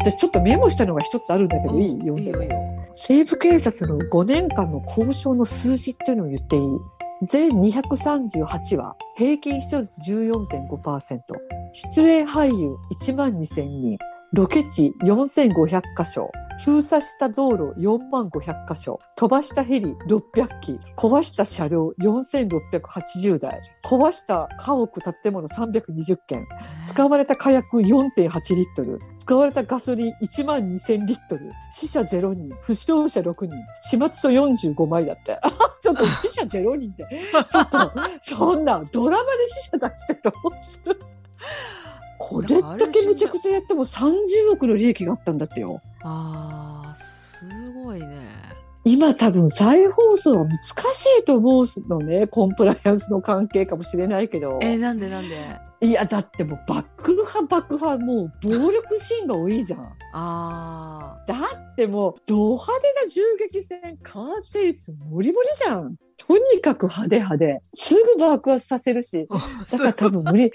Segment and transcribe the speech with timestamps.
[0.00, 2.56] 私ちょっとメモしたのが一つあるんだけど、いい読んでいいよいいよ。
[2.94, 6.62] 西部警察の5年間の交渉の数字っていうのを言っていい？
[7.22, 11.20] 全238話、平均視聴率14.5%、
[11.72, 13.98] 出演俳優1万2000人、
[14.32, 16.30] ロケ地4500カ所、
[16.64, 26.46] 封鎖した道路4万500カ所、飛ばしたヘリ600機、壊した車両4680台、壊した家屋建物320件、
[26.84, 34.28] 使われた火薬4.8リットル、使われたガソリン1万2000リットル、死者0人、負傷者6人、始末書
[34.74, 35.38] 45枚だって。
[35.80, 37.06] ちょっと 死者0人って、
[37.50, 41.00] ちょっと、そんなドラマで死者出してどうする？
[42.22, 44.12] これだけむちゃくちゃやっても30
[44.52, 45.80] 億の利益があったんだってよ。
[46.02, 47.46] ああ、す
[47.84, 48.20] ごいね。
[48.84, 52.26] 今多分再放送は難しいと思うのね。
[52.26, 54.58] コンプライアンスの関係かもしれないけど。
[54.62, 55.58] え、なんでなんで？
[55.82, 59.96] いや、だってもう爆破爆破もう暴力シーンが多いじゃん。
[60.14, 65.96] あだってもうド派手な銃撃戦、カーチェイス、モリモリじゃん。
[66.30, 67.62] とにかく派手派手。
[67.74, 69.26] すぐ爆発させるし。
[69.34, 69.38] あ。
[69.68, 70.52] だから多分無理。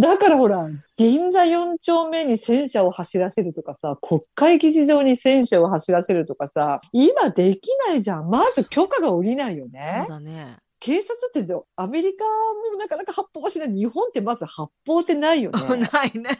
[0.00, 8.28] だからほら、銀座4丁目に戦車を走らせるとかさ、国会議事堂に戦車を走らせるとかさ、今できないじゃん。
[8.28, 10.08] まず許可が下りないよねそう。
[10.08, 10.58] だね。
[10.78, 12.24] 警察ってアメリカ
[12.72, 13.72] もなかなか発砲はしない。
[13.72, 15.58] 日本ってまず発砲ってないよね。
[15.92, 16.30] ないね。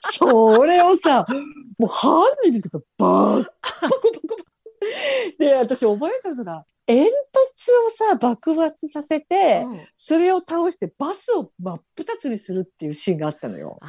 [0.00, 1.24] それをさ、
[1.78, 4.42] もう犯人見つけたらバーッ、バコバコバコ。
[5.38, 7.10] で、私覚えたのが、煙突
[7.86, 9.80] をさ、爆発させて、うん。
[9.96, 13.80] それを倒してバスを真っ二つにするっていうシーンがあったのよ。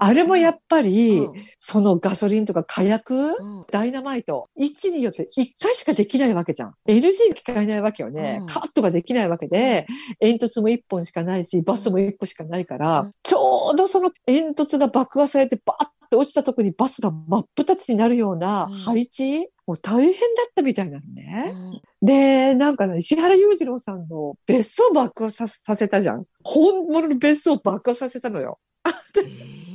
[0.00, 1.32] あれもやっぱり、うん。
[1.58, 3.64] そのガソリンとか火薬、うん。
[3.70, 6.74] ダイナマイト、位置によって一回しかできないわけじゃん。
[6.86, 8.38] NG が使えないわけよね。
[8.40, 8.46] うん。
[8.46, 9.86] カットができないわけで、
[10.20, 13.12] 煙突も一本しかないし、バスも一個しかないから、うん。
[13.22, 20.16] ちょうどその煙突が爆破されてバーッて落ちたとこにバスが真っ二つになるようなうん配置、もう大変だ
[20.48, 21.52] ったみたいなのうね。
[21.52, 26.24] んで、なんかね、石原裕次郎さんの別荘爆破ささせたじゃん。
[26.42, 28.58] 本物の別荘爆破させたのよ。
[28.86, 29.68] えー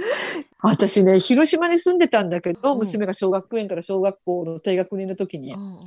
[0.62, 5.78] 私ね、広島に住んでたんだけど、うん娘が小学園から小学校の低学年の時に、うん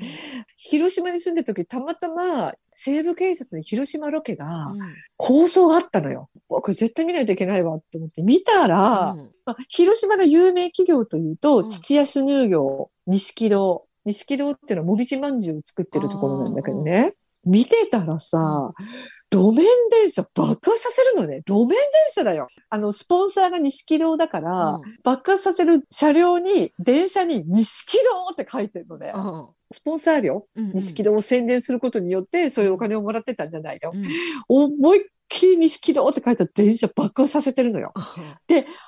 [0.58, 4.80] 広島に住んでた時、たまたま西部警察の広島ロケがうん
[5.18, 6.30] 放送があったのよ。
[6.48, 13.86] これ絶対見ないといけないわって思って見たら、うんまあ、広島の有名企業というと、うん土安乳業、錦戸。
[14.06, 17.14] 錦戸っていうのはもみじまんじゅうを作ってるところなんだけどね。
[17.46, 18.74] 見てたらさ、
[19.32, 21.42] 路面電車爆破させるのね。
[21.48, 21.78] 路面電
[22.10, 22.48] 車だよ。
[22.70, 29.12] あの、スポンサーが錦戸だから、うん爆破させる車両に、電車に錦戸って書いてるのね。
[29.16, 30.46] うんスポンサー料？
[30.56, 33.92] うんうん錦戸を宣伝することによって、そういうお金をもらってたんじゃないの？
[33.92, 34.08] うん
[34.48, 37.92] 思いっきり錦戸って書いた電車爆破させてるのよ。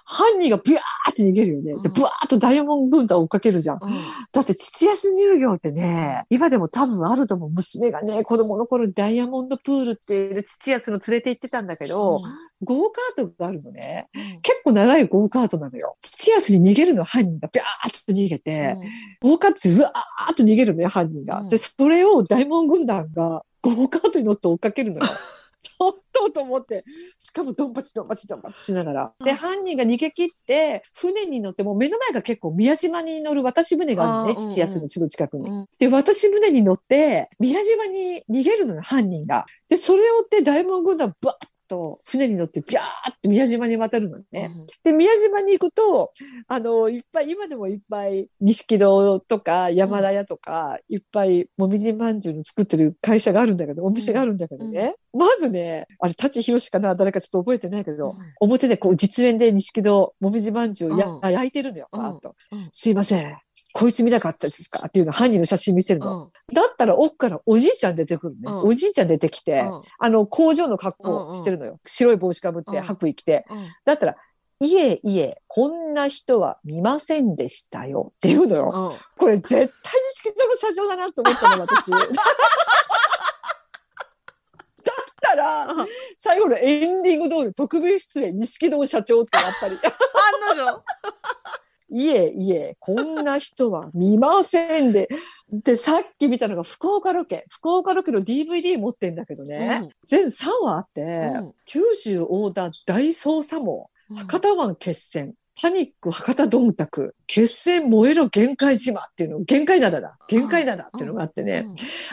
[0.05, 1.63] 犯人がビャーって逃げるよね。
[1.63, 3.79] で、うんブワーッとダイヤモンド軍団を追っかけるじゃん。
[3.81, 3.95] うん
[4.31, 7.49] だって、父安乳業ってね、今でも多分あると思う。
[7.49, 12.21] 娘がね、子供の頃にダイヤモンドプールっていう父安の連れて行ってたんだけど、
[12.63, 14.07] ゴーカートがあるのね。
[14.13, 15.95] うん結構長いゴーカートなのよ。
[16.01, 18.77] 父安に逃げるの犯人がビャーッと逃げて、
[19.21, 21.39] ゴーカートってうわーっと逃げるのよ、犯人が。
[21.39, 25.05] うんで、それをダイヤモンド軍団がゴーカートに乗って追っかけるのよ。
[25.65, 25.93] ちょっ
[26.25, 26.83] とと思って。
[27.19, 29.13] しかもドンパチドンパチドンパチしながら。
[29.23, 35.49] で、うん犯人が逃げ切って、船に乗って、もう目の前が結構宮島に乗る渡し船があるのね、父安のすぐ近くに。
[35.49, 39.45] うんで、渡し船に乗って、宮島に逃げるのよ、犯人が。
[39.69, 42.81] で、それを追って大門軍団バーッと船に乗ってビャー
[43.11, 44.51] って宮島に渡るのね。
[44.83, 46.11] で、宮島に行くと、
[46.47, 54.95] あの、いっぱい、今でもいっぱい、錦戸とか山田屋とか、いっぱい、もみじまんじゅうの作ってる会社があるんだけど、お店があるんだけどね。
[55.13, 62.35] まずね、あれ、舘ひろしかな誰かちょっと覚えてないけど、うん表でこう実演で錦戸、もみじまんじゅうや、うん焼いてるのよ、うんバーッと。
[62.51, 63.37] うんすいません。
[63.77, 64.83] こいつ見なかったですか？
[64.87, 66.31] っていうの犯人の写真見せるの。
[66.53, 68.39] だったら奥からおじいちゃん出てくるね。
[68.45, 71.77] うんおじいちゃん出てきて、うんあの工場の格好してるのよ。
[71.85, 73.45] 白い帽子かぶってうん白衣着て。
[73.49, 74.15] うんだったら、
[74.61, 78.91] いえいえ、こんな人は見ませんでしたよって言うのよ。
[78.93, 79.69] うんこれ絶対に
[80.15, 81.91] チケットの社長だなと思ったの、私。
[81.91, 81.97] だ
[84.91, 85.67] ったら、
[86.17, 89.75] 最後のエンディング通り特別出演、錦戸社長ってやっぱり。
[90.49, 90.83] 案の定
[91.87, 95.07] いえいえ、こんな人は見ませんで。
[95.51, 97.45] で、さっき見たのが福岡ロケ。
[97.49, 99.79] 福岡ロケの DVD 持ってんだけどね。
[99.83, 111.65] うん全3話あって、うん九州横断大捜査網、博多湾決戦、パニック博多どんたく、決戦燃えろ限界島っていうの、限界灘だ、限界灘っていうのがあってね、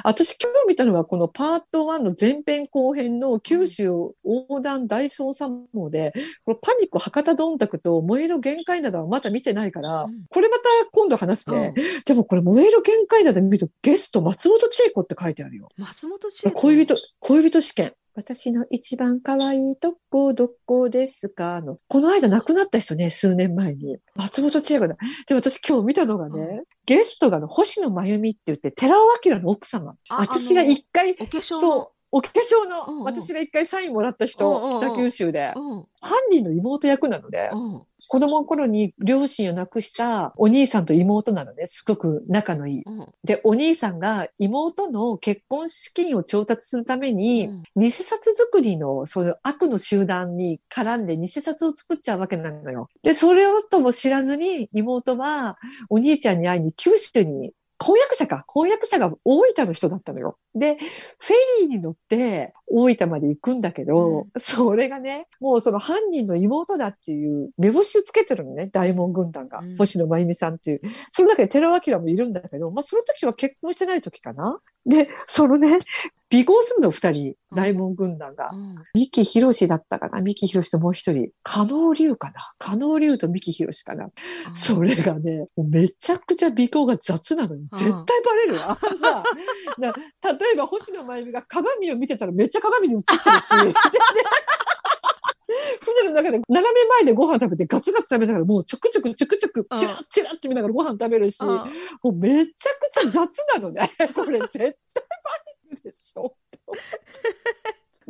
[0.04, 3.84] 私今日見たのはこのパート1の前編後編の九州
[4.24, 6.12] 横断大捜査網で、
[6.44, 10.24] このパニック博多どんたくと燃えろ限界灘はまだ見てないから、うん。
[10.30, 10.62] これまた
[10.92, 11.56] 今度話すうん。
[11.56, 11.74] ね。
[12.06, 15.68] でもこれ燃えろ限界灘見るとゲスト松本千恵子って書いてあるよ。
[15.76, 16.60] 松本千恵子。
[16.60, 17.92] 恋人、恋人試験。
[18.14, 21.62] 私の一番可愛いとこどこですか？
[21.62, 21.78] の。
[21.88, 23.96] この間亡くなった人ね、数年前に。
[24.14, 24.96] 松本千恵子だ。
[25.26, 29.94] で、私今日見たのがね、うんゲストがの星野真由美って言って、寺尾明の奥様。
[30.08, 35.52] あ私が一回、お化粧のそう、お化粧うんうんの、私が一回サインもらったうんうん人う、ん北九州で。
[35.56, 42.82] うん犯人の妹役なので、うん子供の頃に両親を亡くしたお兄さんと妹なのね、すごく仲のいい。
[42.84, 52.88] うんで、お兄さんが妹の結婚資金を調達するために、うん偽札作りの、そういう悪の集団に絡んで偽札を作っちゃうわけなのよ。
[53.02, 55.56] で、それをとも知らずに、妹は
[55.88, 58.44] お兄ちゃんに会いに九州に、婚約者か。
[58.46, 60.36] 婚約者が大分の人だったのよ。
[60.54, 60.76] で、
[61.18, 69.60] フェリーに乗って大分まで行くんだけど、それがね、もうその犯人の妹だっていう、目星つけてるのね、大門軍団が。
[69.60, 70.80] うん星野真由美さんっていう。
[71.10, 74.58] その中で寺尾明もいるんだけど、まあその時は結婚してない時かな。
[74.84, 75.78] で、そのね、
[76.32, 78.50] 尾行するの二人、大門軍団が。
[78.52, 84.10] うん三木博士だったかな三木博士ともう一人、加納龍かな加納龍と三木博士かな
[84.54, 87.60] それがね、めちゃくちゃ尾行が雑なのよ。
[87.60, 88.78] うん絶対バレるわ。
[90.22, 93.76] 例えば星野真由美が鏡を見てたらめっちゃ鏡に映ってるし、
[95.80, 101.64] 船の中で斜め前でご飯食べてガツガツ食べながらもうちょくちょくちょくちょくチラッチラッって見ながらご飯食べるし、も
[102.04, 103.90] うめちゃくちゃ雑なのね。
[104.14, 106.36] これ絶対バレるでしょ。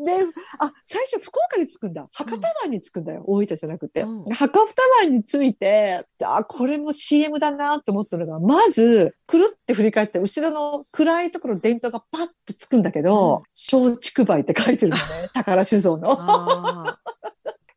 [0.05, 0.13] で、
[0.59, 2.09] あ、最初福岡に着くんだ。
[2.13, 3.25] 博多湾に着くんだよ。
[3.27, 4.03] 大分じゃなくて。
[4.03, 4.67] うん博多
[5.01, 15.03] 湾に着いて、あ、これも CM だなと思ったのが、まず、くるって振り返って、後ろの暗いところの電灯がパッとつくんだけど、松竹梅って書いてるのね。
[15.35, 16.17] 宝酒造の。
[16.19, 16.99] あ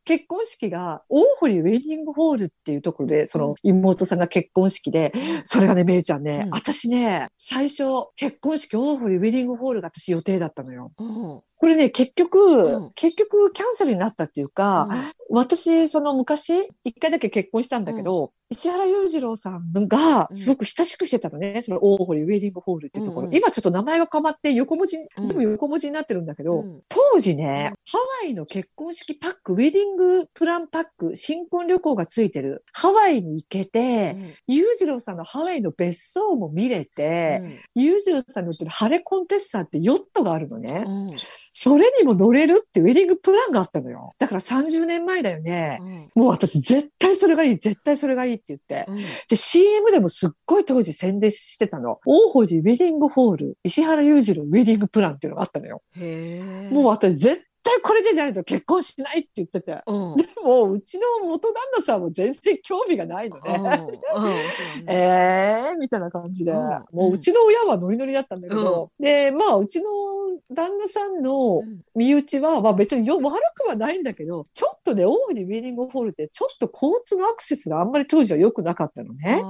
[0.06, 5.12] 結婚式が、大堀ウェディングホールっていうところで、その妹さんが結婚式で、
[5.42, 7.82] それがね、めいちゃんね、うん私ね、最初、
[8.14, 10.92] 結婚式大堀ウェディングホールが私予定だったのよ。
[10.96, 12.90] ーうんこれね、結局、うん。
[12.92, 14.86] 結局キャンセルになったっていうか、
[15.30, 16.52] 私、その昔、
[16.84, 23.26] 一回だけ結婚したんだけど、石原裕次郎さんがすごく親しくしてたのね、その大堀ウェディングホールっていうところ。
[23.26, 23.34] うん。
[23.34, 25.26] うん今ちょっと名前が変わって横文字、うん。
[25.26, 26.80] 全部横文字になってるんだけど、うん。
[26.88, 34.14] 当時ね、ハワイの結婚式パック、ウェディングプランパック、新婚旅行がついてる、ハワイに行けて、
[34.46, 40.84] 裕次郎さんのハワイの別荘も見れて、裕次郎さんの乗ってるハレコンテッサーってヨットがあるのね。
[41.58, 44.12] それにも乗れるってウェディングプランがあったのよ。
[44.18, 45.78] だから30年前だよね。
[45.80, 48.84] うんもう私絶対それがいい、絶対それがいいって言って。
[48.86, 48.98] うん
[49.30, 51.98] で、CM でもすっごい当時宣伝してたの。
[52.04, 55.80] 大堀ウェディングホール、石原裕次郎ウェディングプランっていうのがあったのよ。
[56.70, 59.82] もう私絶対これでじゃないと結婚しないって言ってて。
[59.86, 64.84] うんでも、うちの元旦那さんも全然興味がないのうんうんね。
[64.86, 66.58] えーみたいな感じで、うん
[66.92, 69.90] もううちの親はノリノリだったんだけど、で、まあ、うちの
[70.52, 79.42] 旦那さんのうん身内は、まあ別によ悪くはないんだけど、ちょっとね、大森ウィングホールって、ちょっと交通のアクセスがあんまり当時は良くなかったのね。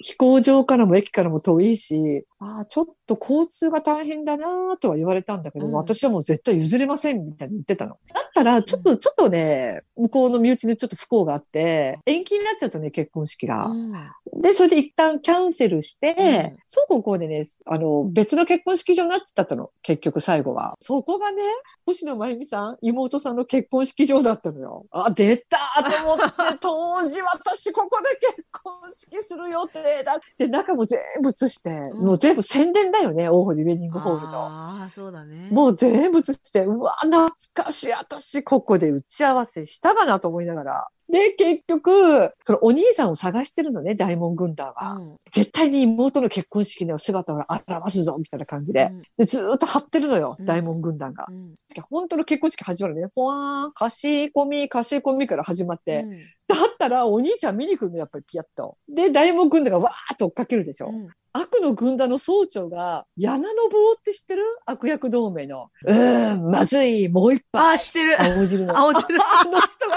[0.00, 7.98] 飛行場からも駅からも遠いし、ああ、ちょっと交通が大変だなとは言われたんだけど、うん私はもう絶対譲れませんみたいに言ってたの。
[8.12, 13.66] だったら、ちょっと、ちょっとね、向こうの身内でちょっと不幸があって、延期になっちゃうとね、結婚式が。
[13.66, 13.92] うん
[14.34, 19.70] で、それで一旦キャンセルして、うんそうこうこうでね、あの、別の結婚式場になっちゃったの。
[19.82, 20.74] 結局最後は。
[20.80, 21.42] そこがね、
[21.86, 24.86] 星野真由美さん、妹さんの結婚式場だったのよ。
[24.90, 25.58] あ、出た
[25.90, 34.46] と思って、 当時私ここで結婚式する予定だって、中も全部映して、うんもう全部宣伝だよね、大堀ウェディングホールの。
[34.46, 37.92] ああそうだねもう全部映して、うわ、懐かしい。
[37.92, 40.88] 私、ここで打ち合わせしたかなと思いながら。
[41.10, 44.92] で、結局、そのお兄さんを探してるのね、大門軍団は。
[44.92, 48.90] うん絶対に妹の結婚式の姿を表すぞ、みたいな感じで。
[49.18, 51.32] でずーっと張ってるのよ、うん大門軍団がう。
[51.32, 51.54] ん
[51.90, 53.08] 本当の結婚式始まるね。
[53.14, 53.98] ほわーん、貸
[54.28, 56.02] し込み、貸し込みから始まって。
[56.04, 58.78] うんだったら、お兄ちゃん見に来るの、やっぱりピヤッと。
[58.88, 60.88] で、大門軍団がわーっと追っかけるでしょ。
[60.88, 64.42] うん悪の軍団の総長が、柳野棒って知ってる？
[64.64, 65.68] 悪役同盟の。
[65.84, 67.76] うーん、まずい、もう一あ杯。
[67.76, 68.72] ー知ってる青汁の。
[68.80, 69.96] 青汁 あの人が、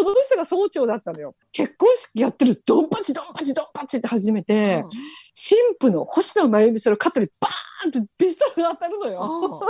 [0.00, 1.34] その人が総長だったのよ。
[1.52, 4.84] 結婚式やってる、ドンパチドンパチドンパチって始めて、
[5.34, 9.60] 新婦の星野真由美それを肩にバーンとピストルが当たるのよ。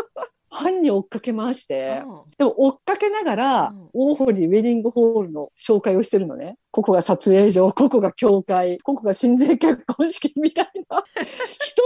[0.50, 6.56] 犯人を追っかけ回して、うんでも追っかけながらうん、大堀ウェディングホールの紹介をしてるのね。
[6.70, 11.02] ここが撮影所、ここが教会、ここが親善結婚式みたいな。
[11.20, 11.82] 一通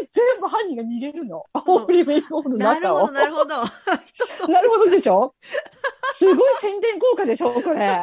[0.00, 1.44] り全部犯人が逃げるの。
[1.52, 3.10] 大堀ウェディングホールの中を。
[3.10, 4.48] なるほど、なるほど。
[4.52, 5.34] なるほどでしょ？
[6.18, 8.02] すごい宣伝効果でしょこれ。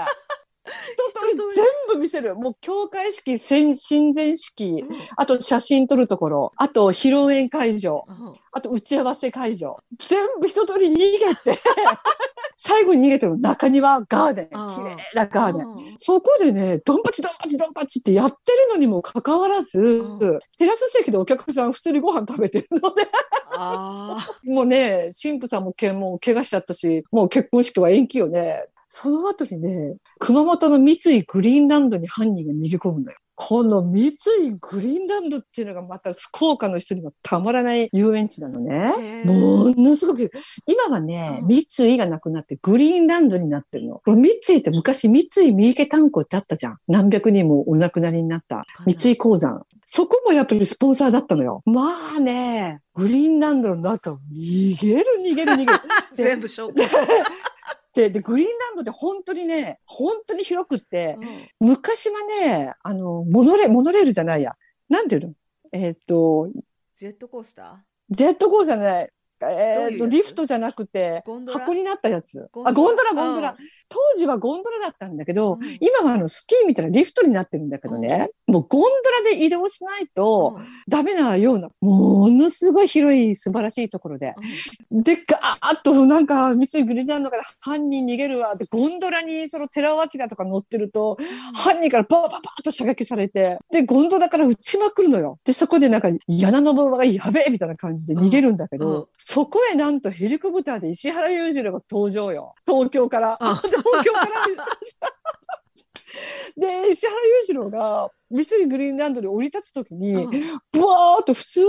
[1.33, 2.35] 全部見せる。
[2.35, 4.83] もう教会式、親親善式、
[5.15, 8.33] あと写真撮るところ、あと披露宴会場、うん。
[8.51, 9.77] あと打ち合わせ会場。
[9.97, 11.59] 全部一通り逃げて、
[12.57, 14.47] 最後に逃げてる中庭ガーデン。
[14.49, 15.67] 綺麗なガーデン。
[15.67, 15.93] うん。
[15.97, 20.39] そこでね、ドンパチドンパチドンパチってやってるのにもかかわらず、うん。
[20.57, 23.07] テラス席でお客さん普通にご飯食べてるので、
[23.57, 28.65] あ もうね、神父さんもけもう怪我しちゃったし、もう結婚式は延期よね。
[28.89, 33.19] その後にね、熊本の三井グリーンランドに犯人が逃げ込むんだよ。
[33.37, 34.13] この三井
[34.61, 39.23] グリーンランドっていうのがまた福岡の人にはたまらない遊園地なのね。
[39.25, 40.31] ものすごく、
[40.65, 44.01] 今はね、うん三井がなくなってグリーンランドになってるの。
[44.05, 46.77] 三井って昔三井三池炭鉱ってあったじゃん。
[46.87, 49.63] 何百人もお亡くなりになった三井鉱山。
[49.85, 51.61] そこもやっぱりスポンサーだったのよ。
[51.65, 55.71] まあね、グリーンランドの中を逃げる逃げる逃げる。
[56.15, 56.87] で 全部紹介。
[57.95, 61.23] でで、グリーンランドって本当にね、本当に広くって、う
[61.65, 64.55] ん昔はね、あの、モノレ、モノレールじゃないや。
[64.89, 65.33] なんていうの？
[65.71, 66.49] えっ、と、
[66.97, 69.11] ジェットコースタジェットコースターじゃない。
[69.41, 70.11] えっ、と、どういうやつ？
[70.11, 72.49] リフトじゃなくて、箱になったやつ。
[72.65, 73.57] あ、ゴンドラ、ゴンドラうん。
[73.89, 75.59] 当時はゴンドラだったんだけど、うん。
[75.79, 80.65] 今はあの、スキーみたいなリフトになってるんだけどね、もうゴンドラで移動しないとうん。
[80.87, 84.33] ダメなような、ものすごい広い素晴らしいところで。
[84.91, 88.53] で、ガーッとなんか、三井グリーンランドから犯人逃げるわ。
[88.53, 91.17] って、ゴンドラにその寺尾明とか乗ってると、
[91.53, 95.39] 犯人からバーバーバーっと射撃されて、で、ゴンドラから撃ちまくるのよ。
[95.45, 98.95] で、そこでなんか、柳の馬がやべえみたいな感じで逃げるんだけど、うん。
[98.95, 102.53] うんそこへなんとヘリコプターで石原裕次郎が登場よ。
[102.67, 103.37] 東京から。
[103.75, 104.25] うん東京から。
[106.57, 110.31] で、石原裕次郎が三井グリーンランドで降り立つときに、うん
[110.71, 111.61] ブワーっと普通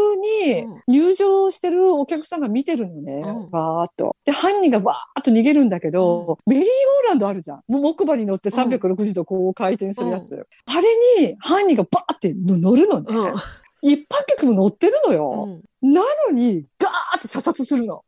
[0.45, 3.15] にうん入場してるお客さんが見てるのね。
[3.15, 4.17] うんバーっと。
[4.25, 7.63] で、犯人がバーっと逃げるんだけど、メリーゴーランドあるじゃん。
[7.67, 10.47] もう木馬に乗って360度こう回転するやつ。
[10.67, 10.83] あれ
[11.27, 13.17] に犯人がバーって乗るのね。
[13.17, 13.35] うん
[13.83, 15.45] 一般客も乗ってるのよ。
[15.47, 18.03] うんなのに、ガーって射殺するの。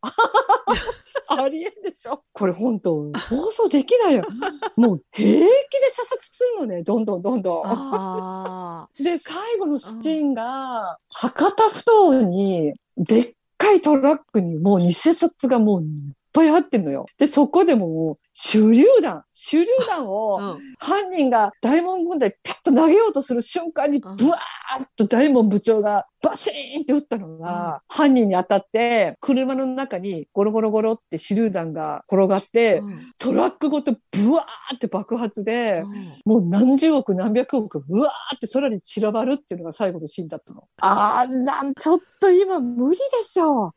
[1.28, 2.22] ありえんでしょ？
[2.32, 4.24] これ本当、放送できないよ。
[4.76, 5.46] もう平気で
[5.90, 8.88] 射殺するのね、どんどんどんどん。
[9.02, 15.88] で、最後のシーンが、博多ふ頭に、でっかいトラックにもう偽札がもういっ
[16.32, 17.06] ぱい入ってんのよ。
[17.18, 20.58] で、そこでもう、手榴弾、手榴弾を、うん。
[20.78, 24.30] 犯人が大門軍隊ピャッと投げようとする瞬間に、ブうん。
[24.30, 32.98] ワーッと大門部長がバシーンって撃ったのが、犯人に当たって、車の中にゴロゴロゴロって手榴弾が転がって、うん。
[33.18, 35.92] トラックごとブワーって爆発で、うん。
[36.24, 40.62] もう何十億何百億、うわーって空に散らばるっていうのが最後のシーンだったの。
[40.80, 43.72] あーなん、ちょっと今無理でしょ。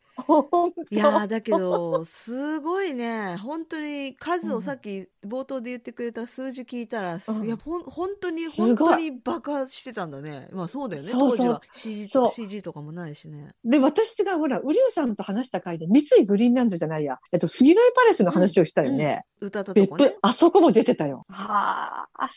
[0.90, 3.36] いやーだけどすごいね。
[3.36, 4.56] 本当に数うん。
[4.56, 7.46] をさっき冒頭で言ってくれた数字聞いたら、すうん。
[7.46, 10.48] いやほん本当に本当に爆発してたんだね。
[10.52, 11.08] まあそうだよね。
[11.08, 11.36] そうそう。
[11.36, 11.62] 当時は。
[11.72, 12.32] CG, そう。
[12.32, 13.54] CG とかもないしね。
[13.64, 19.24] で、私がほら、ウリュウさんと話した回で、三井グリーンランドじゃないや、えっと、杉乃井パレスの話をしたよね。
[19.40, 20.16] 歌ったとこね。
[20.22, 21.24] あそこも出てたよ。
[21.28, 22.30] はあ、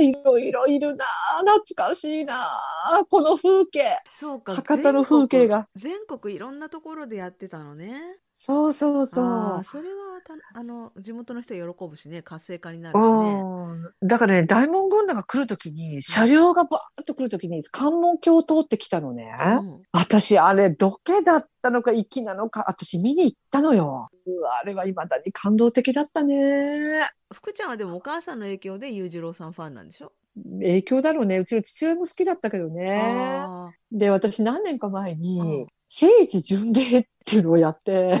[0.00, 3.82] いろいろいるなあ懐かしいなあこの風景。
[4.12, 4.54] そうか。
[4.54, 5.68] 博多の風景が。
[5.76, 7.94] 全国全国いろんなところでやってたのね
[8.32, 9.64] そうそうそう。
[9.64, 19.34] それはたあの地元の人は喜ぶしね活性化になるしねうんだからね、大門軍団が来るときに、車両がバーッと来るときに、関門橋を通ってきたのね。
[19.40, 24.08] うん私、あれ、ロケだったのか、粋なのか、私見に行ったのよ。
[24.62, 26.36] あれは未だに感動的だったね。
[27.32, 30.12] 福ちゃんはでもお母さんの影響で裕次郎さんファンなんでしょ？
[30.60, 31.38] 影響だろうね。
[31.38, 33.00] うちの父親も好きだったけどね。
[33.02, 38.12] あで、私何年か前に、うん聖地巡礼っていうのをやって、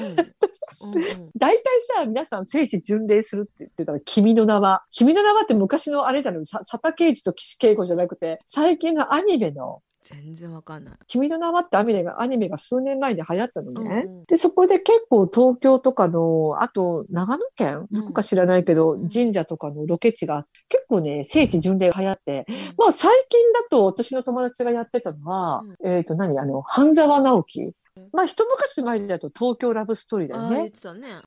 [1.36, 1.62] 大体
[1.96, 4.84] さ、皆さん聖地巡礼するって言ってたら、君の名は。
[4.90, 10.94] 君の名はって昔のあれじゃない、さ佐田啓二と岸恵子じゃなくて、最近のアニメの、全然わかんない。
[11.06, 14.04] 君の名はってアニメが、アニメが数年前に流行ったのね。
[14.06, 14.24] うんうん。
[14.24, 17.86] で、そこで結構東京とかの、あと長野県？
[17.92, 18.00] うん。
[18.00, 19.08] どこか知らないけど、うん。
[19.10, 22.46] 神社とかのロケ地が結構ね、聖地巡礼が流行って、
[22.78, 26.38] まあ最近だと私の友達がやってたのは、えっ、と何？
[26.38, 27.72] あの、半沢直樹。
[28.12, 30.62] まあ一昔前だと東京ラブストーリーだよね。
[30.64, 30.72] ね。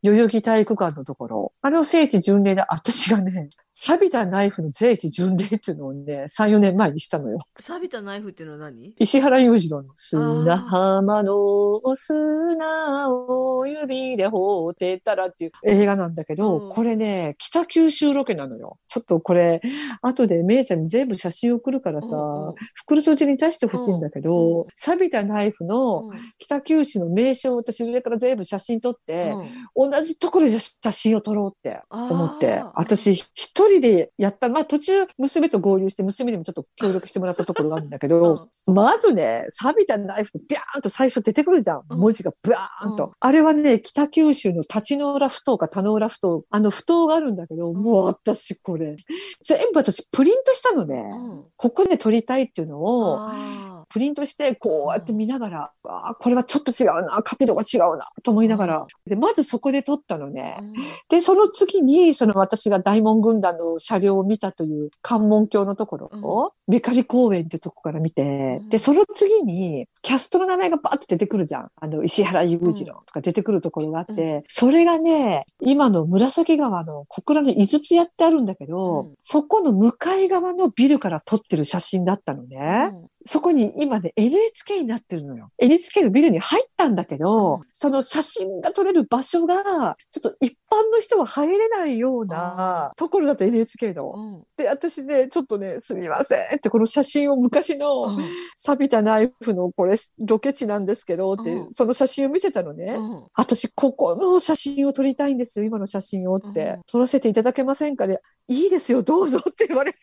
[0.04, 1.54] 代々木体育館のところ。
[1.62, 7.40] あの聖地巡礼で私がね、錆びたナイフの聖地巡礼っていうのをね、3、4年前にしたのよ。
[7.60, 8.94] 錆びたナイフっていうのは何？
[9.00, 18.78] 石原裕次郎の砂浜の砂を指で放ってたらっていう映画なんだけど、うんこれね、北九州ロケなのよ。
[18.88, 19.62] ちょっとこれ、
[20.02, 26.20] 後でめいちゃんに全部写真送るからさ、うんうん袋とじに出してほしいんだけど、うん錆びたナイフのうん
[26.62, 29.32] 北九州の名所を私上から全部写真撮って、
[29.76, 29.92] うん。
[29.92, 41.82] 同じところで写真を撮ろうって思って私一人でやった、まあ途中娘と合流して娘にもちょっと協力してもらったところがあるんだけど、まずね、錆びたナイフビャーンと最初出てくるじゃん。
[41.90, 42.00] うん。
[42.00, 43.06] 文字がブワーンと。
[43.06, 43.12] うん。
[43.20, 48.96] あれはね、北九州の立ちの浦ふ頭か田の浦ふ頭、あのふ頭があるんだけど、もう私これ、
[49.44, 51.04] 全部私プリントしたのね。
[51.14, 51.44] うん。
[51.56, 58.88] ここで撮りたいっていうのを、あプリントして、こうやって見ながら、ああ、これはちょっと違うな、角度が違うな、と思いながら。
[59.06, 60.58] で、まずそこで撮ったのね。
[60.62, 60.64] ー。
[60.64, 60.74] うん。
[61.10, 68.70] で、その次に、その私が大門軍団の車両を見たという関門橋のところを、メカリ公園っていうとこから見て、うん。
[68.70, 71.68] で、その次に、キャストの名前がバーッと出てくるじゃん。
[71.76, 79.14] あの、石原裕次郎とか出てくるところがあって、うそれがね、今の紫川の小倉の井筒屋ってあるんだけど、うん。
[79.22, 82.94] そこの向かい側のビルから撮ってる写真だったのね。
[83.26, 85.50] そこに今ね、NHK になってるのよ。
[85.58, 94.14] NHK のビルに入ったんだけど、うんその写真が撮れる場所が、ちょっと一般の人は入れないようあなところだった NHK の。
[94.16, 102.94] うんで、私ね、ちょっとね、すみませんって、この写真を昔のうん錆びたナイフのこれ、ロケ地なんですけどって、うんその写真を見せたのね。
[102.98, 106.66] うん私、ここの写真を撮りたいんですよ、今の写真をって。
[106.66, 110.00] うん撮らせていただけませんかで、いいですよ、どうぞって言われて。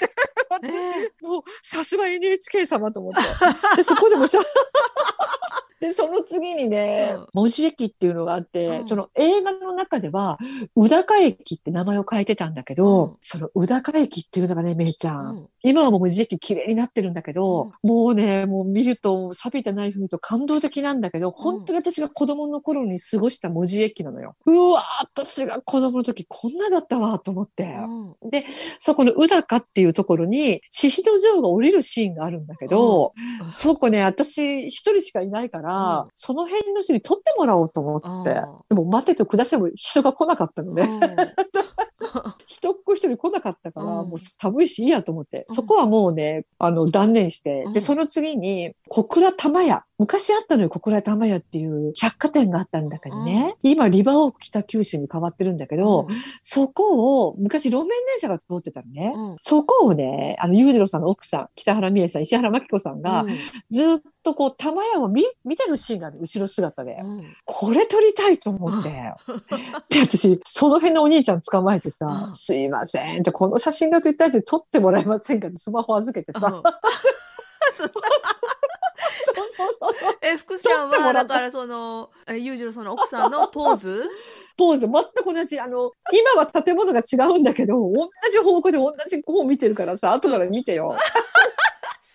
[1.78, 3.20] さすが NHK 様と思って。
[3.76, 4.40] で、そこでもしゃ、
[5.80, 7.26] で、その次にね、うん。
[7.34, 8.88] 文字駅っていうのがあって、うん。
[8.88, 10.38] その映画の中では、
[10.74, 13.16] 宇高駅って名前を変えてたんだけど、うん。
[13.22, 15.26] その宇高駅っていうのがね、めいちゃん。
[15.26, 24.36] うん今はもう文字駅綺麗になってるんだけど、もうね、もう見ると、錆びたナイフ見ると感動的なんだけど、本当に私が子供の頃に過ごした文字駅なのよ。
[24.46, 24.82] うわー
[25.16, 27.64] 私が子供の時こんなだったわと思って。
[27.64, 28.44] うんで、
[28.78, 33.12] そこの宇高っていうところに、宍戸城が降りるシーンがあるんだけど、
[33.42, 38.30] うんそこね、私一人しかいないから、うんその辺の人に撮ってもらおうと思って。
[38.30, 40.88] あでも待っててくださいも人が来なかったのね。
[42.48, 44.08] ー一っ子一人来なかったから、うん。
[44.08, 45.54] もう寒いしいいやと思って、うん。
[45.54, 47.72] そこはもうね、あの、断念して、うん。
[47.72, 49.84] で、その次に、小倉玉屋。
[49.98, 53.56] 昔あったのよ、小倉玉屋っていう百貨店があったんだけどね。
[53.62, 56.06] 今、リバーオーク北九州に変わってるんだけど、
[56.42, 59.12] そこを、昔路面電車が通ってたのね。
[59.14, 59.36] うん。
[59.40, 63.38] そこをね、あの、裕次郎さんの奥さん、北原美恵さん、石原真紀子さんが、うん。
[63.70, 66.98] ずっとこう、玉屋を見、見てるシーンが後ろ姿で。
[67.02, 68.90] うんこれ撮りたいと思って。
[69.88, 76.46] で、私、その辺のお兄ちゃん捕まえてさう、んすいませんって、この写真が撮りたいって撮ってもらえませんかってスマホ預けてさ。
[76.46, 76.62] うん
[77.78, 77.90] そう
[79.34, 80.18] そうそう。
[80.22, 84.02] え福ちゃんはだからそのえ裕次郎さんの奥さんのポーズ？
[84.56, 85.60] ポーズ、全く同じ。
[85.60, 90.96] あの、今は建物が違うんだけど、同じ方向で同じ方を見てるからさ、後から見てよ。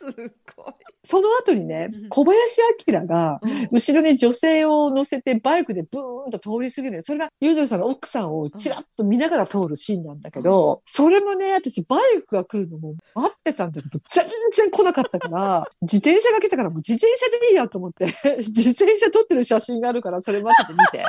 [0.03, 0.13] す
[0.55, 0.73] ごい。
[1.05, 7.01] その後にねうん、小林明が、うん後ろに女性を乗せてバイクでブーンと通り過ぎる。
[7.01, 18.05] それが、ユージョルさんの奥さんをちらっと見ながら通るシーンなんだけど、それもね、私バイクが来るのも待ってたんだけど、全然来なかったから、 自転車が来たからもう自転車でいいやと思って、
[18.37, 21.03] 自転車撮ってる写真があるから、それ待ってて見て。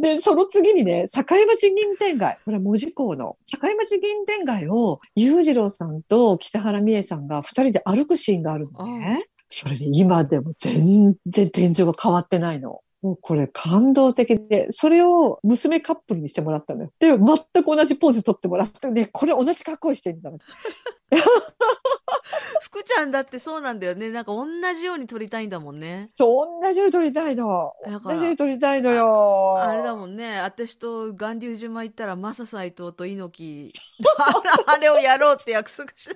[0.00, 2.38] で、その次にね、境町銀天街。
[2.44, 3.36] これは文字工の。
[3.46, 9.24] 境町銀天街を、裕次郎さんと北原美恵さんが二人で歩くシーンがあるのね。
[9.48, 12.80] それで今でも全然天井が変わってないの。
[13.02, 16.92] もうこれ感動的で、それを娘カップルにしてもらったのよ。
[16.98, 20.38] で、全く同じポーズ取ってもらって、ね、これ同じ格好してみたいな。
[22.60, 27.72] 福ちゃんだってそうなんだよねなんか同じように撮りたいんだもんねそう、同じように撮りたいの。
[28.04, 29.58] 同じように撮りたいのよ。
[29.58, 33.72] あれだもんね私と巌流島行ったらマサ斎藤と猪木
[34.66, 36.08] あれをやろうって約束し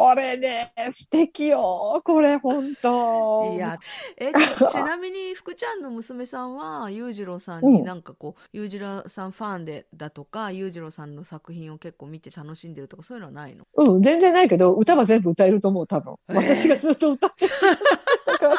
[0.00, 0.48] これね、
[0.92, 1.62] 素敵よ。
[2.02, 3.76] これ、本当いや
[4.16, 13.66] えち ちなみに福ちゃんの娘さんは裕次郎さんにうんなんかこう裕次郎さんファンでだとか裕次郎さんの作品を結構見て楽しんでるとかそういうのはないの？
[13.74, 16.14] うん、全然ないけど、歌は全部歌えると思う、多分。
[16.30, 17.52] えー私がずっと歌ってる。
[18.26, 18.56] だから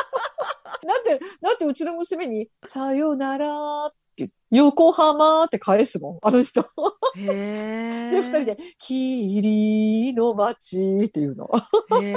[0.91, 6.63] なんで、なんでうちの娘に、さよならって、横浜って返すもん、あの人。
[7.15, 11.45] で、二人で、霧の街っていうの。
[12.01, 12.13] へ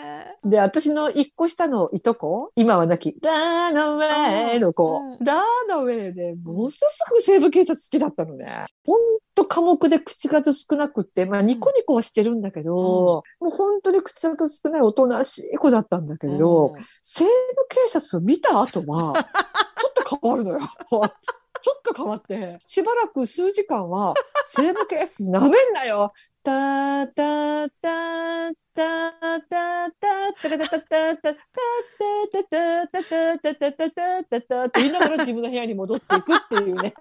[0.00, 0.03] え
[0.44, 5.24] で、私の一個下のいとこ、今は亡き、ラーナウェイの子、うん。
[5.24, 8.66] ラーナウェイで、ものすごく西部警察好きだったのね。
[8.86, 8.98] ほん
[9.34, 16.84] と寡黙で口数少なくって、まあニコニコはしてるんだけど、もう本当に口数少ないおとなしい子だったんだけど、うん。
[17.00, 17.30] 西部
[17.68, 19.14] 警察を見た後は、
[19.80, 20.60] ちょっと変わるのよ。
[21.62, 24.14] ちょっと変わって、しばらく数時間は、
[24.48, 26.12] 西部警察なめんなよ。
[26.42, 31.34] たたたたたたたたたたたたた
[32.44, 36.92] たたたたたたたって言いながら自分の部屋に戻っていくっていうね。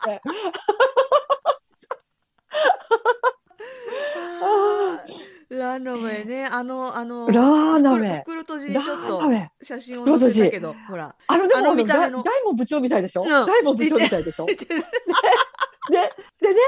[4.43, 8.21] あーラノベね、あの、あの、ラーナウェイ。
[8.21, 9.21] 袋閉じにちょっと。
[9.61, 11.15] 写真を載せたけど、ほら。
[11.27, 12.11] あの、でも、大
[12.43, 16.59] 門部長みたいでしょ大門部長みたいでしょで、でね、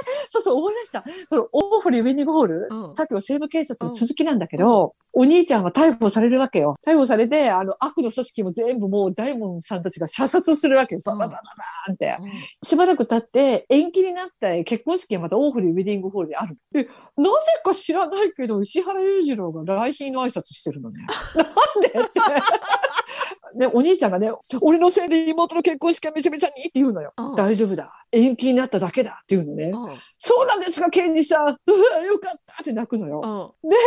[0.45, 1.03] そう思い出した。
[1.29, 6.75] その、大堀ウェディングホール、うんさっきの西部警察の続きなんだけど、お兄ちゃんは逮捕されるわけよ。
[6.85, 11.01] 逮捕されて、あの、悪の組織も全部もう大門さんたちが射殺するわけよ。
[11.03, 12.17] バババババーンって。
[12.61, 16.57] しばらく経って、延期になった結婚式がまた大堀ウェディングホールである。
[16.71, 16.91] で、なぜ
[17.63, 21.05] か知らないけど、石原裕次郎が来賓の挨拶してるのね。
[21.35, 22.19] なんでって。
[23.55, 27.13] ね、お兄ちゃんがね、俺のせいで妹の結婚式がめちゃめちゃにって言うのよ。
[27.17, 27.91] うん大丈夫だ。
[28.11, 29.65] 延期になっただけだって言うのね。
[29.65, 31.47] うんそうなんですか、ケンジさん。
[31.47, 33.53] うわよかったって泣くのよ。
[33.63, 33.81] うんでね、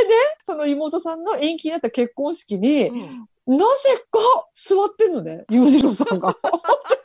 [0.44, 3.64] その妹さんの延期になった結婚式に、うんなぜ
[4.10, 4.18] か
[4.52, 6.36] 座ってんのね、裕次郎さんが。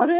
[0.00, 0.14] あれ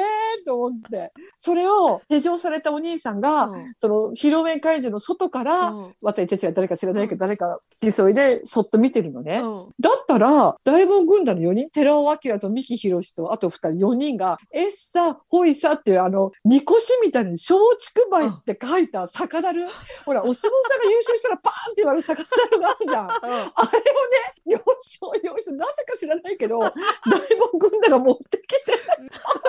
[0.44, 1.12] と思って。
[1.36, 9.38] それを手錠されたお兄さんが、うんその披露宴会場の外から、うん渡哲也誰か知らないけど、誰か付き添いでそっと見てるのね。
[9.38, 17.54] うんだったら、大門軍団の4人、寺尾明と三木博と、あと2人、4人が、エッサ、ホイサっていう、あの、みこしみたいに松
[17.94, 19.66] 竹梅って書いた酒樽？
[20.04, 23.10] ほら、お相撲さんが優勝したらパーンって割る酒樽があるじゃん。
[23.10, 28.72] あれをね、よいしょ、よいしょ、なぜか知らないけど、 大門軍団が持ってきて。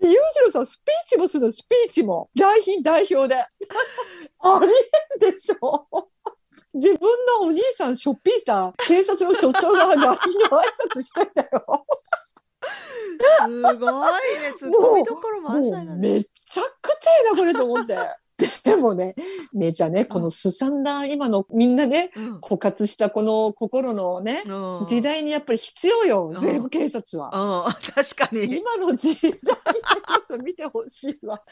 [0.00, 2.28] 裕次郎さん、スピーチもするの、スピーチも。
[2.36, 3.36] 来賓代表で。
[4.40, 4.70] あり
[5.24, 5.88] えんでしょ
[6.74, 6.98] 自分
[7.40, 10.06] のお兄さんしょっぴいた警察の所長が来賓
[10.50, 10.64] の挨
[10.96, 11.86] 拶してんだよ。
[13.46, 16.14] すごいね、ツッコミどころ満載だね。
[16.14, 17.96] めちゃくちゃやな、これと思って。
[18.36, 19.14] でもね、
[19.52, 27.64] めちゃね、このすさんだ今のみんなね、うん枯渇したこの心のね、うん時代にやっぱり必要よ、ん税務警察は。
[27.66, 28.56] うん、 確かに。
[28.56, 31.42] 今の時代にこそ見てほしいわ。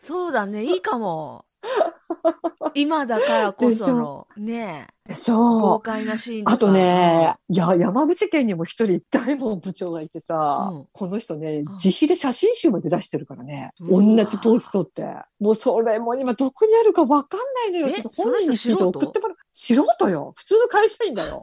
[0.00, 1.44] そうだね、いいかも。
[2.74, 6.54] 今だからこその、ねでしえ、豪ょ快なシーンとか。
[6.54, 15.16] あとね、いや、山口県にも一人大門部長がいてさ、うんこの人ねん、自費で写真集まで出してるからね、同じポーズ撮って。
[15.40, 17.40] もうそれも今どこにあるかわかん
[17.72, 17.88] ないのよ。
[17.88, 18.98] えちょっと本人に聞いてその人素人？
[18.98, 19.36] 送ってもらう。
[19.52, 20.34] 素人よ。
[20.36, 21.42] 普通の会社員だよ。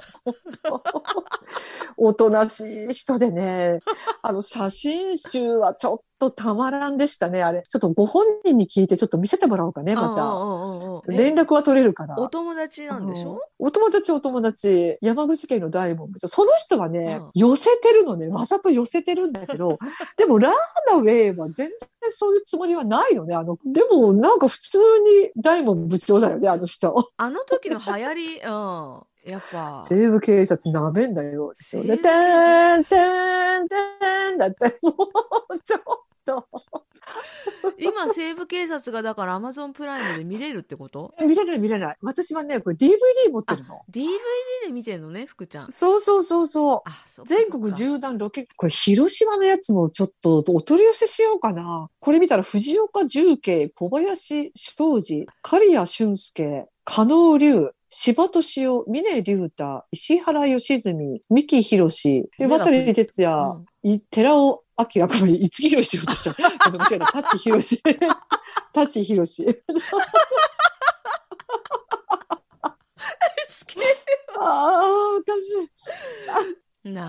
[1.98, 3.80] おとなしい人でね、
[4.22, 7.64] あの写真集はちょっとたまらんでしたね、あれ。
[7.68, 10.16] ちょっとご本人に聞いてちょっと見せてもらおうかね、また。
[10.16, 12.18] た連絡は取れるから。
[12.20, 13.34] お友達なんでしょ？
[13.34, 16.28] うんお友達お友達、山口県の大門部長。
[16.28, 19.80] その人はね、うん寄せてるのね、わざと寄せてるんだけど、
[20.18, 20.54] でもラー
[20.92, 21.78] ナウェイは全然
[22.12, 23.34] そういうつもりはないのね。
[23.34, 26.94] あの、でもなんか普通に大門部長だよね、あの人。
[27.18, 29.82] あの時の流行り、 うん、やっぱ。
[29.84, 31.54] 西部警察なめんだよ。
[31.58, 31.98] ですよね。
[31.98, 34.92] て警んてんてんだって、も
[35.50, 35.82] うちょっ
[36.26, 36.48] と。
[37.80, 41.14] 今、西部警察がだからアマゾンプライムで見れるってこと？
[41.22, 41.98] 見れない見れない。
[42.02, 43.80] 私はね、これ DVD 持ってるの。
[43.92, 44.08] ?DVD
[44.66, 45.72] で見てんのね、福ちゃん。
[45.72, 46.82] そうそうそうそう。
[46.86, 51.90] あ、そ全国縦断ロケ、これ広島のやつもちょっとお取り寄せしようかな。
[52.00, 66.72] これ見たら藤岡重慶、小林昌司、刈谷俊介、加納龍、柴敏夫、峰竜太、石原良純、三木博士、で、渡哲也、うんい寺尾明、ごめん、五木ひろしって言おうとした？
[66.72, 67.06] ごめん間違えた。
[67.08, 67.82] 舘ひろし。
[68.74, 69.46] 舘ひろし。
[74.38, 74.84] ああ、
[75.18, 75.70] おかしい。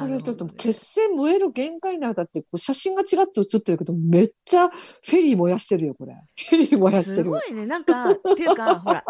[0.00, 6.14] これちょっと血栓燃える限界なんだって、こう写真がちらっと写ってるけど、めっちゃフェリー燃やしてるよ、これ。
[6.14, 7.24] フェリー燃やしてる。
[7.24, 7.66] すごいね。
[7.66, 9.04] なんか、っていうか、ほら、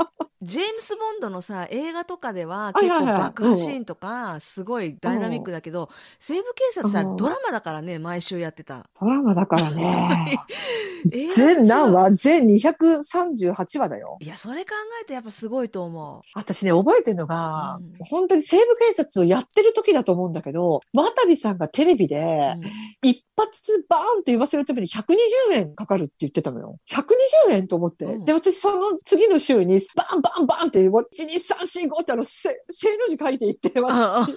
[0.47, 8.89] ジェームス・ボンドのさ、映画とかでは結構爆破シーンとか、すごいダイナミックだけど、西部警察さ、うんドラマだからね、毎週やってた。
[9.01, 10.41] ドラマだからね。
[11.07, 12.15] 全何話？
[12.15, 14.19] 全238話だよ。
[14.21, 14.71] いや、それ考
[15.03, 22.23] えてやっぱすごいと思私ね、覚えてるのが、うん本当に西部警察をやってる時だと思うんだけど、渡さんがテレビで、う。
[22.23, 22.63] うん
[23.03, 25.15] 一発バーンと言わせるために120
[25.53, 26.79] 円かかるって言ってたのよ。
[26.91, 28.07] 120円と思って。
[28.07, 34.37] うんで、私その次の週にバンバンバンって、1、2、3、4、5ってあの、せ、正の字書いていって、私。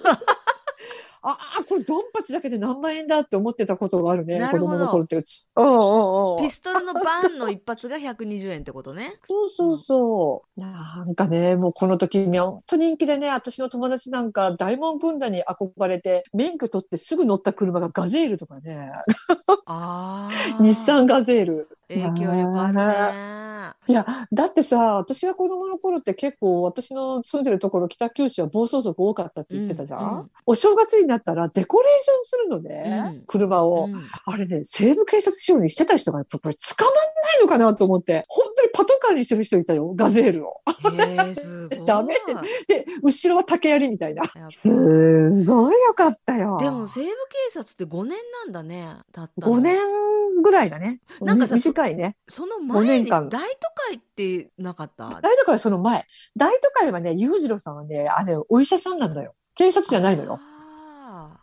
[1.22, 4.38] ああ、これドンパチだけで何万円だって思ってたことがあるね。
[4.38, 5.16] るほど供の頃って。
[5.16, 6.42] うんうんうん。
[6.42, 9.18] ピストルのバンの一発が120円ってことね。
[9.28, 10.60] そうそうそう。
[10.60, 18.90] なんかね、もうこの時、本当人気でね、私の友達なんか、大門軍団に憧れて、免許取ってすぐ乗った車がガゼールとかね、
[19.66, 20.30] ああ。
[20.62, 21.68] 日産ガゼール。
[21.90, 23.40] 影響力あるね。
[23.86, 30.00] いや、だってさ、私が子供の頃って結構、私の住んでるところ、北九州は暴走族多かったって言ってたじゃん？
[30.00, 33.86] うんうんお正月になったらデコレーションするのね、うん車を。
[33.86, 37.00] うんあれね、西部警察仕様にしてた人が、やっぱこれ捕まんな
[37.38, 40.60] いのかなと思って、本当にパトカーにしてる人いたよ、ガゼールを。
[40.98, 41.84] へえ、すごい。
[41.86, 42.14] ダメ
[42.68, 44.24] で、後ろは竹槍みたいな。
[44.48, 44.68] す
[45.44, 46.58] ごいよかったよ。
[46.60, 47.10] でも西部警
[47.52, 48.96] 察って5年なんだね。
[49.12, 49.76] たったの5年
[50.42, 51.00] ぐらいだね。
[51.20, 52.16] なんかさみ短いね。
[52.28, 55.08] その5前に大都会ってなかった？
[55.08, 56.04] 大都会はその前。
[56.36, 59.34] 大都会はね、裕次郎さんはね、あれ、お医者さんなんだよ。
[59.54, 60.38] 警察じゃないのよ。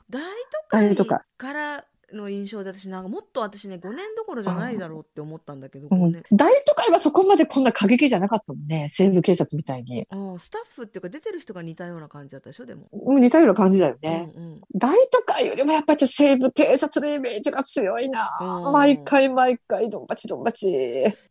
[0.10, 0.22] 大大
[0.52, 8.88] 都会都会からの印象で私なんかもっと私ね5年どころじゃないだろうって思ったんだけど、うん5年大都会はそこまでこんな過激じゃなかったもんね。
[8.90, 10.08] 西部警察みたいに。
[10.12, 12.88] うんスタッフっていうか出てる人が似たような感じだったでしょでも。
[12.92, 14.32] うん似たような感じだよね。
[14.36, 18.20] うんうん大都会よりもやっぱり西部警察のイメージが強いな。
[18.42, 20.68] うん毎回毎回、ドンパチドンパチ。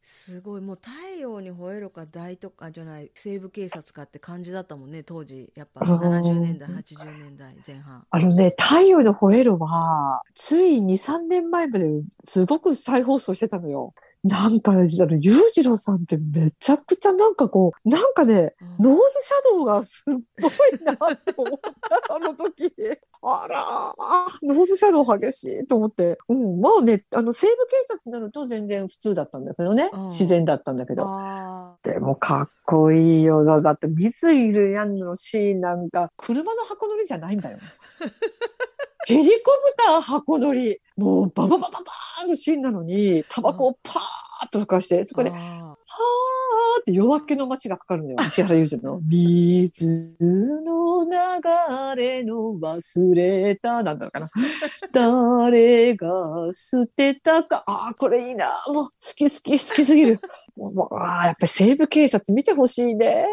[0.02, 8.04] すごいもう太陽に吠えろか大都会じゃない西部警察かって感じだったもんね当時やっぱうん70年代80年代前半。
[8.10, 11.90] あのね、太陽の吠えるは、つい2、3年前まで
[12.24, 13.94] すごく再放送してたのよ。
[14.26, 22.72] なんか、あの、裕次郎さんってめちゃくちゃなんかこう、なんかね、うんノーズシャドウがすっごいなって思った、あの時。
[23.22, 26.18] あらー、ノーズシャドウ激しいと思って。
[26.28, 29.90] うん、まあね、あの、西部警察になると全然普通だったんだけどね。
[29.92, 31.04] うん自然だったんだけど。
[31.06, 33.60] あでもかっこいいよな。
[33.62, 37.58] だって、水いるやんのシーンなんか、車の箱乗りじゃないんだよ。
[39.06, 40.80] ヘリコプター箱乗り。
[40.96, 45.30] もう、バババババーのシーンなのに、タバコをパーッと吹かして、そこで、
[45.88, 45.98] は
[46.76, 48.16] あーって夜明けの街がかかるのよ。
[48.26, 49.00] 石原裕次郎の。
[49.06, 54.30] 水の流れの忘れた、なんだかな。
[54.92, 57.62] 誰が捨てたか。
[57.66, 58.46] ああ、これいいな。
[58.68, 60.20] もう、好き好き、好きすぎる。
[60.56, 63.26] もうああ、やっぱり西部警察見てほしいね。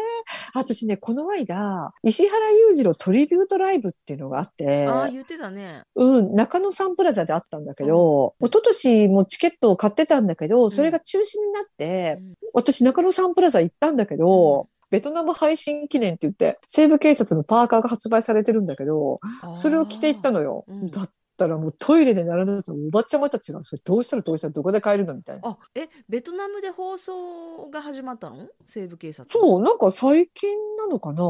[0.54, 5.82] 私ね、この間、石原裕次郎トリビュートライブっていうのがあって、あー言ってたね。
[5.94, 19.20] うん、中野サンプラザであったんだけど、一昨年もチケットを買ってたんだけど、それが中止になって、うん私中野サンプラザ行ったんだけど、ベトナム配信記念って言って、西部警察のパーカーが発売されてるんだけど、
[19.54, 20.64] それを着て行ったのよ。
[20.68, 20.86] うん。
[20.88, 25.48] だったらもうトイレで並んでたおばちゃまたちが、それどうしたらどうしたらどこで買えるのみたいな。
[25.48, 28.46] あえベトナムで放送が始まったの？
[28.66, 31.24] 西部警察そう、なんか最近なのかな？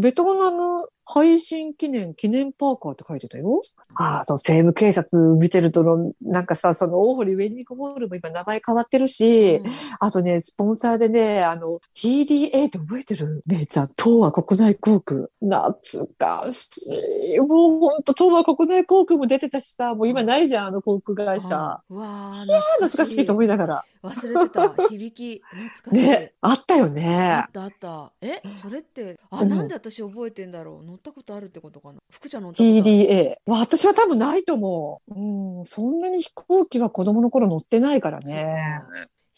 [0.00, 3.60] ベトナム配信記念、記念パーカーって書いてたよ。
[3.96, 9.64] ああと、西部警察見てるとの、なんかさ、その大堀ウェディングホールも今名前変わってるし、うん
[9.98, 13.42] あとね、スポンサーでね、あの、TDA って覚えてる？
[13.46, 15.22] 姉ちゃん、東和国内航空。
[15.40, 15.74] 懐
[16.16, 17.40] かしい。
[17.40, 17.48] もう
[17.80, 21.56] ほんと、東和国内航空も出てたしさ、もう今ないじゃん、あの航空会社。
[21.56, 22.34] わあ
[22.78, 23.84] 懐かしいと思いながら。
[24.02, 27.52] 忘れてた 響き懐かしい、ね、あったよあねっ。
[27.52, 30.86] たあったえそれってあ、うんなんで私覚えてんだろう？
[30.86, 31.98] 乗ったことあるってことかな？
[32.12, 33.36] 福ちゃん乗った TDA。
[33.46, 35.14] 私は多分ないと思う。
[35.14, 38.82] うん、そんなに飛行機は子供の頃乗ってないからね。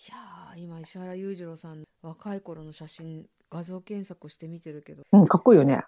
[0.06, 5.82] いやー今石原裕次郎さん若い頃の写真画像検索して見てるけどうん、かっこいいよね。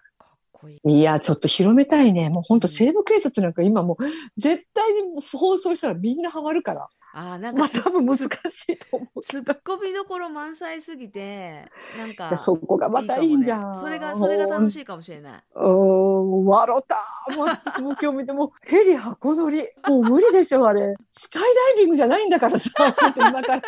[0.59, 2.29] こいいいや、ちょっと広めたいね。
[2.29, 4.03] もう本当うん西部警察なんか今もう
[4.37, 5.01] 絶対に
[5.33, 6.87] 放送したらみんなハマるから。
[7.13, 8.29] あーなんまかつあ多分難しい
[8.77, 9.21] と思う。
[9.21, 11.65] ツッコミどころ満載すぎて
[11.97, 13.61] なんかそこがまたいいんじゃん。
[13.61, 15.43] いいねそれがそれが楽しいかもしれない。
[15.55, 16.95] うーん、笑った。
[17.35, 19.61] もう私も今日見ても、ヘリ箱乗り。
[19.87, 20.93] もう無理でしょ、あれ。
[21.11, 22.69] スカイダイビングじゃないんだからさ。
[23.15, 23.61] 今から。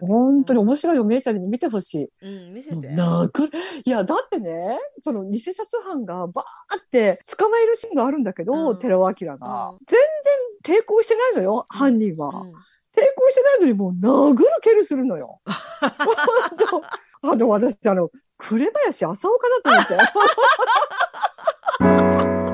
[0.00, 2.26] 本当に面白いお姉ちゃんに見てほしい。
[2.26, 2.88] うん見せて。
[2.88, 3.50] なく
[3.84, 9.98] いや、だってね、その偽札犯がバーって捕まえるシーンがあるんだけど、うん寺尾明が、うん全
[10.64, 12.28] 然抵抗してないのよ、犯人は。
[12.28, 12.58] うん抵抗
[13.30, 13.90] してないのにもう
[14.32, 15.40] 殴る蹴るするのよ。
[15.46, 15.52] あ
[17.20, 19.78] と、あと私、あの、紅林浅尾かなと思
[22.36, 22.45] って。